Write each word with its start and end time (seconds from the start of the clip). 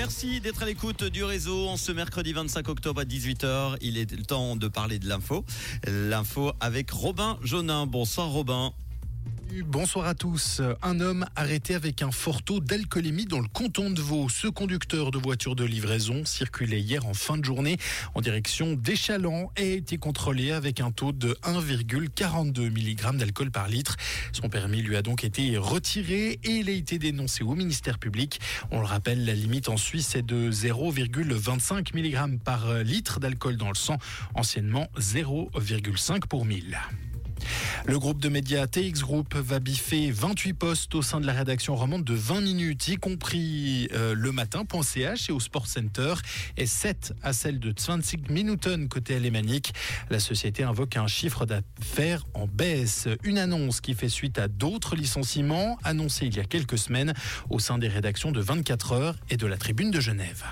Merci 0.00 0.40
d'être 0.40 0.62
à 0.62 0.64
l'écoute 0.64 1.04
du 1.04 1.24
réseau 1.24 1.68
en 1.68 1.76
ce 1.76 1.92
mercredi 1.92 2.32
25 2.32 2.70
octobre 2.70 3.02
à 3.02 3.04
18h. 3.04 3.76
Il 3.82 3.98
est 3.98 4.10
le 4.10 4.24
temps 4.24 4.56
de 4.56 4.66
parler 4.66 4.98
de 4.98 5.06
l'info. 5.06 5.44
L'info 5.86 6.52
avec 6.58 6.90
Robin 6.90 7.38
Jonin. 7.42 7.84
Bonsoir 7.84 8.28
Robin. 8.30 8.72
Bonsoir 9.52 10.06
à 10.06 10.14
tous. 10.14 10.62
Un 10.80 11.00
homme 11.00 11.26
arrêté 11.34 11.74
avec 11.74 12.02
un 12.02 12.12
fort 12.12 12.42
taux 12.42 12.60
d'alcoolémie 12.60 13.24
dans 13.24 13.40
le 13.40 13.48
canton 13.48 13.90
de 13.90 14.00
Vaud. 14.00 14.28
Ce 14.28 14.46
conducteur 14.46 15.10
de 15.10 15.18
voiture 15.18 15.56
de 15.56 15.64
livraison 15.64 16.24
circulait 16.24 16.80
hier 16.80 17.04
en 17.04 17.14
fin 17.14 17.36
de 17.36 17.44
journée 17.44 17.76
en 18.14 18.20
direction 18.20 18.74
d'Échalant 18.74 19.50
et 19.56 19.72
a 19.72 19.74
été 19.74 19.98
contrôlé 19.98 20.52
avec 20.52 20.80
un 20.80 20.92
taux 20.92 21.10
de 21.10 21.36
1,42 21.42 22.70
mg 22.70 23.16
d'alcool 23.16 23.50
par 23.50 23.66
litre. 23.68 23.96
Son 24.32 24.48
permis 24.48 24.82
lui 24.82 24.96
a 24.96 25.02
donc 25.02 25.24
été 25.24 25.56
retiré 25.56 26.38
et 26.44 26.50
il 26.50 26.68
a 26.68 26.72
été 26.72 26.98
dénoncé 26.98 27.42
au 27.42 27.56
ministère 27.56 27.98
public. 27.98 28.40
On 28.70 28.78
le 28.78 28.86
rappelle, 28.86 29.24
la 29.24 29.34
limite 29.34 29.68
en 29.68 29.76
Suisse 29.76 30.14
est 30.14 30.22
de 30.22 30.52
0,25 30.52 31.96
mg 31.96 32.38
par 32.38 32.72
litre 32.84 33.18
d'alcool 33.18 33.56
dans 33.56 33.68
le 33.68 33.74
sang, 33.74 33.98
anciennement 34.34 34.86
0,5 34.96 36.26
pour 36.28 36.44
1000. 36.44 36.78
Le 37.86 37.98
groupe 37.98 38.20
de 38.20 38.28
médias 38.28 38.66
TX 38.66 39.00
Group 39.00 39.34
va 39.34 39.58
biffer 39.58 40.10
28 40.10 40.52
postes 40.54 40.94
au 40.94 41.02
sein 41.02 41.20
de 41.20 41.26
la 41.26 41.32
rédaction 41.32 41.76
romande 41.76 42.04
de 42.04 42.14
20 42.14 42.40
minutes, 42.40 42.88
y 42.88 42.96
compris 42.96 43.88
euh, 43.92 44.14
le 44.14 44.32
matin.ch 44.32 45.28
et 45.28 45.32
au 45.32 45.40
Sport 45.40 45.66
Center, 45.66 46.14
et 46.56 46.66
7 46.66 47.14
à 47.22 47.32
celle 47.32 47.58
de 47.58 47.74
25 47.76 48.30
Minuten 48.30 48.88
côté 48.88 49.14
alémanique. 49.16 49.72
La 50.10 50.20
société 50.20 50.62
invoque 50.62 50.96
un 50.96 51.06
chiffre 51.06 51.46
d'affaires 51.46 52.26
en 52.34 52.46
baisse. 52.46 53.08
Une 53.22 53.38
annonce 53.38 53.80
qui 53.80 53.94
fait 53.94 54.08
suite 54.08 54.38
à 54.38 54.48
d'autres 54.48 54.96
licenciements 54.96 55.78
annoncés 55.84 56.26
il 56.26 56.36
y 56.36 56.40
a 56.40 56.44
quelques 56.44 56.78
semaines 56.78 57.14
au 57.48 57.58
sein 57.58 57.78
des 57.78 57.88
rédactions 57.88 58.32
de 58.32 58.40
24 58.40 58.92
heures 58.92 59.16
et 59.30 59.36
de 59.36 59.46
la 59.46 59.56
Tribune 59.56 59.90
de 59.90 60.00
Genève. 60.00 60.44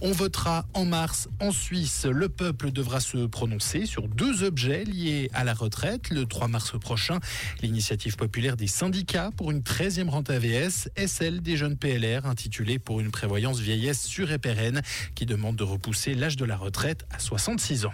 On 0.00 0.12
votera 0.12 0.66
en 0.74 0.84
mars 0.84 1.28
en 1.40 1.52
Suisse. 1.52 2.06
Le 2.06 2.28
peuple 2.28 2.70
devra 2.70 3.00
se 3.00 3.26
prononcer 3.26 3.86
sur 3.86 4.08
deux 4.08 4.42
objets 4.42 4.84
liés 4.84 5.30
à 5.34 5.44
la 5.44 5.54
retraite. 5.54 6.10
Le 6.10 6.26
3 6.26 6.48
mars 6.48 6.78
prochain, 6.78 7.18
l'initiative 7.62 8.16
populaire 8.16 8.56
des 8.56 8.66
syndicats 8.66 9.30
pour 9.36 9.50
une 9.50 9.60
13e 9.60 10.08
rente 10.08 10.30
AVS 10.30 10.88
est 10.96 11.06
celle 11.06 11.40
des 11.40 11.56
jeunes 11.56 11.76
PLR 11.76 12.26
intitulée 12.26 12.78
pour 12.78 13.00
une 13.00 13.10
prévoyance 13.10 13.58
vieillesse 13.58 14.02
sûre 14.02 14.32
et 14.32 14.38
pérenne 14.38 14.82
qui 15.14 15.26
demande 15.26 15.56
de 15.56 15.64
repousser 15.64 16.14
l'âge 16.14 16.36
de 16.36 16.44
la 16.44 16.56
retraite 16.56 17.06
à 17.10 17.18
66 17.18 17.86
ans. 17.86 17.92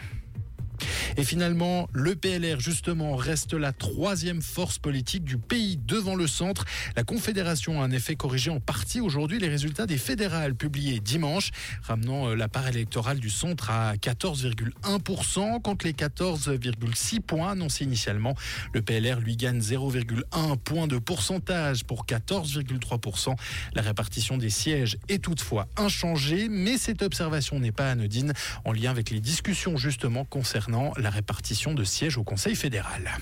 Et 1.18 1.24
finalement, 1.24 1.88
le 1.94 2.14
PLR, 2.14 2.60
justement, 2.60 3.16
reste 3.16 3.54
la 3.54 3.72
troisième 3.72 4.42
force 4.42 4.78
politique 4.78 5.24
du 5.24 5.38
pays 5.38 5.78
devant 5.78 6.14
le 6.14 6.26
centre. 6.26 6.66
La 6.94 7.04
Confédération 7.04 7.80
a 7.80 7.86
en 7.86 7.90
effet 7.90 8.16
corrigé 8.16 8.50
en 8.50 8.60
partie 8.60 9.00
aujourd'hui 9.00 9.38
les 9.38 9.48
résultats 9.48 9.86
des 9.86 9.96
fédérales 9.96 10.54
publiés 10.54 11.00
dimanche, 11.00 11.52
ramenant 11.82 12.28
euh, 12.28 12.34
la 12.34 12.48
part 12.48 12.68
électorale 12.68 13.18
du 13.18 13.30
centre 13.30 13.70
à 13.70 13.94
14,1% 13.94 15.62
contre 15.62 15.86
les 15.86 15.94
14,6 15.94 17.20
points 17.20 17.52
annoncés 17.52 17.84
initialement. 17.84 18.34
Le 18.74 18.82
PLR 18.82 19.18
lui 19.20 19.36
gagne 19.36 19.60
0,1 19.60 20.58
point 20.58 20.86
de 20.86 20.98
pourcentage 20.98 21.84
pour 21.84 22.04
14,3%. 22.04 23.34
La 23.72 23.80
répartition 23.80 24.36
des 24.36 24.50
sièges 24.50 24.98
est 25.08 25.24
toutefois 25.24 25.66
inchangée, 25.78 26.48
mais 26.50 26.76
cette 26.76 27.00
observation 27.00 27.58
n'est 27.58 27.72
pas 27.72 27.90
anodine 27.90 28.34
en 28.66 28.72
lien 28.72 28.90
avec 28.90 29.08
les 29.08 29.20
discussions 29.20 29.78
justement 29.78 30.26
concernant 30.26 30.92
la 30.98 31.05
répartition 31.10 31.74
de 31.74 31.84
sièges 31.84 32.18
au 32.18 32.24
Conseil 32.24 32.56
fédéral. 32.56 33.18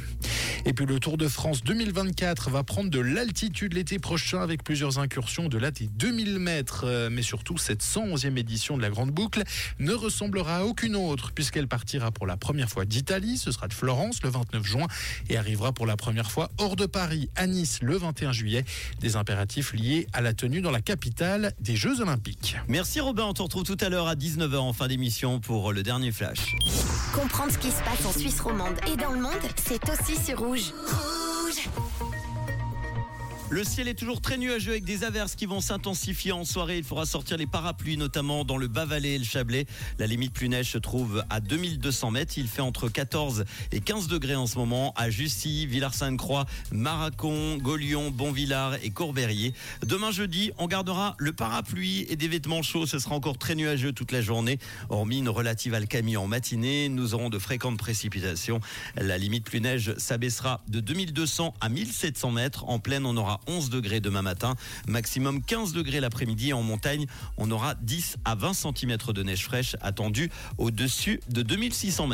Et 0.67 0.73
puis 0.73 0.87
le 0.87 0.99
Tour 0.99 1.19
de 1.19 1.29
France 1.29 1.63
2024 1.63 2.49
va 2.49 2.65
prendre 2.65 2.89
de 2.89 2.99
l'altitude 2.99 3.75
l'été 3.75 3.99
prochain 3.99 4.41
avec 4.41 4.65
plusieurs 4.65 4.99
incursions 4.99 5.49
de 5.49 5.59
là 5.59 5.71
des 5.71 5.89
2000 5.89 6.39
mètres. 6.39 6.85
Euh, 6.87 7.11
mais 7.13 7.21
surtout, 7.21 7.59
cette 7.59 7.83
111e 7.83 8.39
édition 8.39 8.79
de 8.79 8.83
la 8.83 8.89
Grande 8.89 9.11
Boucle 9.11 9.43
ne 9.79 9.93
ressemblera 9.93 10.59
à 10.59 10.63
aucune 10.65 10.97
autre 10.97 11.33
puisqu'elle 11.33 11.69
partira 11.69 12.11
pour 12.13 12.27
la 12.27 12.39
première 12.39 12.71
fois 12.71 12.87
d'Italie. 12.87 13.37
Ce 13.37 13.53
sera 13.53 13.69
de 13.69 13.75
Florence 13.75 14.23
le 14.23 14.31
29 14.31 14.65
juin 14.65 14.87
et 15.29 15.37
arrivera 15.37 15.73
pour 15.73 15.85
la 15.85 15.99
première 15.99 16.31
fois 16.31 16.51
hors 16.57 16.77
de 16.77 16.87
Paris 16.87 17.29
à 17.37 17.47
Nice 17.47 17.81
le 17.83 17.99
21 17.99 18.33
juillet. 18.33 18.65
Des 19.01 19.17
impératifs 19.17 19.75
liés 19.75 20.07
à 20.15 20.23
la 20.23 20.33
tenue 20.33 20.63
dans 20.63 20.71
la 20.71 20.81
capitale 20.81 21.53
des 21.61 21.77
Jeux 21.77 22.01
Olympiques. 22.01 22.57
Merci 22.69 23.01
Robin. 23.01 23.25
On 23.25 23.35
te 23.35 23.43
retrouve 23.43 23.65
tout 23.65 23.77
à 23.81 23.91
l'heure 23.91 24.09
à 24.09 24.15
19h 24.15 24.57
en 24.57 24.73
fin 24.73 24.89
d'émission 24.89 25.41
pour 25.41 25.75
le 25.75 25.83
dernier 25.83 26.11
flash. 26.11 26.57
Comprendre 27.13 27.53
ce 27.53 27.59
qui 27.59 27.71
se 27.71 27.83
passe 27.83 28.07
en 28.07 28.19
Suisse 28.19 28.41
romande 28.41 28.77
et 28.91 28.97
dans 28.97 29.13
le 29.13 29.21
monde, 29.21 29.33
c'est 29.67 29.83
aussi 29.91 30.17
sur 30.25 30.39
Rouge. 30.39 30.54
Rouge 30.55 30.73
Le 33.55 33.63
ciel 33.63 33.87
est 33.87 33.95
toujours 33.95 34.21
très 34.21 34.37
nuageux 34.37 34.73
avec 34.73 34.83
des 34.83 35.05
averses 35.05 35.37
qui 35.37 35.47
vont 35.47 35.61
s'intensifier 35.61 36.33
en 36.33 36.45
soirée. 36.45 36.79
Il 36.79 36.83
faudra 36.83 37.07
sortir 37.07 37.37
les 37.37 37.47
parapluies, 37.47 37.97
notamment 37.97 38.45
dans 38.45 38.57
le 38.57 38.67
Bas-Valais 38.67 39.15
et 39.15 39.19
le 39.19 39.25
Chablais. 39.25 39.67
La 40.01 40.09
limite 40.09 40.33
plus 40.33 40.49
neige 40.49 40.73
se 40.73 40.79
trouve 40.79 41.23
à 41.31 41.39
2200 41.39 42.11
mètres. 42.11 42.35
Il 42.37 42.49
fait 42.49 42.63
entre 42.63 42.89
14 42.89 43.45
et 43.71 43.79
15 43.79 44.09
degrés 44.09 44.35
en 44.35 44.49
ce 44.49 44.59
moment 44.59 44.93
à 44.97 45.09
Jussy, 45.09 45.67
Villars-Sainte-Croix, 45.67 46.47
Maracon, 46.73 47.59
Gaulion, 47.59 48.11
Bonvillard 48.11 48.75
et 48.83 48.91
Courberier. 48.91 49.55
Demain 49.87 50.11
jeudi, 50.11 50.51
on 50.59 50.67
gardera 50.67 51.15
le 51.19 51.33
parapluie 51.33 52.07
et 52.09 52.17
des 52.17 52.27
vêtements 52.27 52.63
chauds. 52.63 52.87
Ce 52.87 52.99
sera 52.99 53.15
encore 53.15 53.39
très 53.39 53.55
nuageux 53.55 53.93
toute 53.93 54.11
la 54.11 54.21
journée. 54.21 54.59
Hormis 54.89 55.19
une 55.19 55.29
relative 55.29 55.75
alcamie 55.75 56.17
en 56.17 56.27
matinée, 56.27 56.89
nous 56.89 57.15
aurons 57.15 57.31
de 57.31 57.39
fréquentes 57.39 57.79
précipitations. 57.79 58.59
La 58.97 59.17
limite 59.17 59.45
plus 59.45 59.61
neige 59.61 59.95
s'abaissera 59.97 60.61
de 60.67 60.81
2200 60.81 61.55
à 61.61 61.69
1700 61.69 62.33
mètres. 62.33 62.65
En 62.69 62.81
pleine, 62.81 63.07
on 63.07 63.17
aura 63.17 63.43
11 63.47 63.71
degrés 63.71 64.01
demain 64.01 64.23
matin, 64.23 64.55
maximum 64.87 65.43
15 65.43 65.73
degrés 65.73 66.01
l'après-midi. 66.01 66.53
En 66.53 66.63
montagne, 66.63 67.07
on 67.37 67.51
aura 67.51 67.75
10 67.75 68.17
à 68.25 68.35
20 68.35 68.55
cm 68.55 68.97
de 69.13 69.23
neige 69.23 69.45
fraîche 69.45 69.77
attendue 69.81 70.31
au-dessus 70.59 71.21
de 71.29 71.43
2600 71.43 72.07
mètres. 72.07 72.13